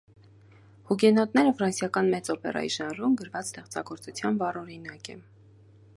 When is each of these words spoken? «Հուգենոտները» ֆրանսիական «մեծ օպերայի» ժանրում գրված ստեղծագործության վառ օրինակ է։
«Հուգենոտները» 0.91 1.51
ֆրանսիական 1.59 2.09
«մեծ 2.15 2.31
օպերայի» 2.35 2.73
ժանրում 2.77 3.19
գրված 3.23 3.51
ստեղծագործության 3.53 4.41
վառ 4.43 4.63
օրինակ 4.63 5.13
է։ 5.17 5.21